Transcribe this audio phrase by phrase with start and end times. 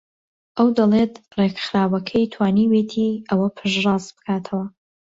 [0.57, 4.65] ئەو دەڵێت ڕێکخراوەکەی توانیویەتی ئەوە پشتڕاست بکاتەوە